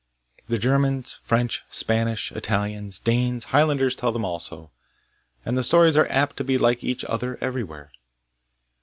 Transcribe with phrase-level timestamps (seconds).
[0.47, 4.71] The Germans, French, Spanish, Italians, Danes, Highlanders tell them also,
[5.45, 7.91] and the stories are apt to be like each other everywhere.